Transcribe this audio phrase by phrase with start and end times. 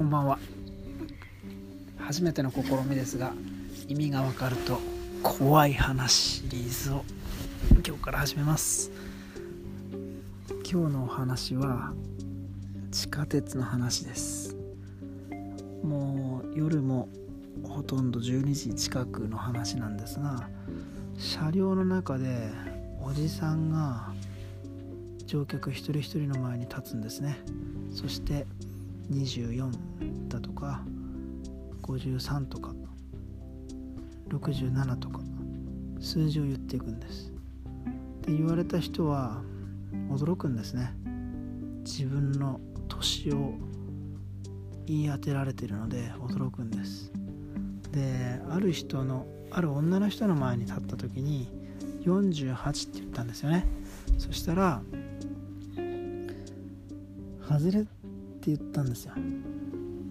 [0.00, 0.38] こんばんは。
[1.98, 3.34] 初めての試みですが
[3.86, 4.80] 意味がわかると
[5.22, 7.04] 怖い話シリーズを
[7.86, 8.90] 今日から始めます。
[10.64, 11.92] 今日のお話は
[12.90, 14.56] 地下鉄の話です。
[15.82, 17.10] もう夜も
[17.62, 20.48] ほとんど12時近くの話なんですが
[21.18, 22.48] 車両の中で
[23.02, 24.14] おじさんが
[25.26, 27.36] 乗客一人一人の前に立つんですね。
[27.92, 28.46] そして
[29.10, 30.82] 24だとか
[31.82, 32.72] 53とか
[34.28, 35.20] 67とか
[36.00, 37.32] 数字を言っていくんです。
[38.22, 39.42] で言われた人は
[40.10, 40.94] 驚くんですね。
[41.84, 43.54] 自分の年を
[44.86, 47.12] 言い当てられてるので驚くんです。
[47.92, 51.48] である人のある女の人の前に立った時に
[52.04, 53.66] 48って言ったんですよね。
[54.18, 54.82] そしたら
[57.42, 57.86] 「外れ」
[58.40, 59.12] って言ったんですよ。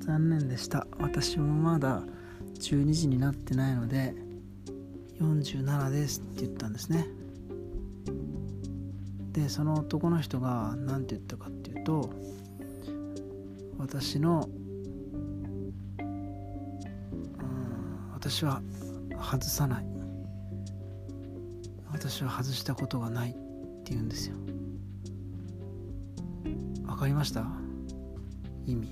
[0.00, 0.86] 残念でした。
[0.98, 2.02] 私もまだ
[2.58, 4.14] 12時になってないので
[5.20, 7.06] 47ですって言ったんですね。
[9.32, 12.08] でその男の人が何て言ったかっていうと
[13.76, 14.48] 私の
[15.98, 16.80] うん
[18.14, 18.62] 私は
[19.20, 19.86] 外さない。
[21.92, 23.34] 私は外したことがないっ
[23.84, 24.36] て言うんですよ。
[26.86, 27.63] わかりました？
[28.66, 28.88] 意味。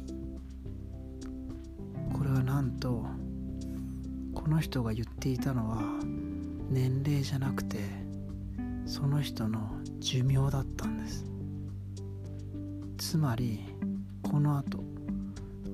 [2.12, 3.04] これはなんと
[4.34, 5.82] この人が言っていたのは
[6.70, 7.78] 年齢じゃなくて
[8.86, 11.24] その人の寿命だったんです。
[12.98, 13.60] つまり
[14.22, 14.82] このあと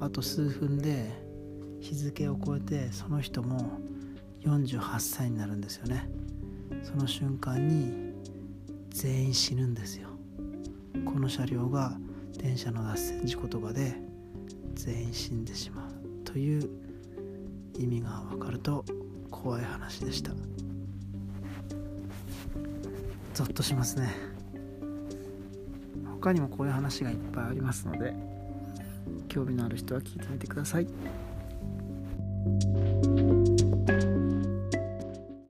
[0.01, 1.11] あと数分で
[1.81, 3.79] 日付を超えてその人も
[4.45, 6.09] 48歳になるんですよね。
[6.83, 8.13] その瞬間に
[8.91, 10.09] 全員死ぬんですよ。
[11.05, 11.97] この車両が
[12.37, 13.97] 電車の脱線事故とかで
[14.75, 16.69] 全員死んでしまうという
[17.79, 18.85] 意味が分かると
[19.31, 20.33] 怖い話でした。
[23.35, 24.13] ゾッとしますね。
[26.21, 28.13] 他にもこういう話がいっぱいありますので
[29.29, 30.89] 興味のある人は聞いてみてください。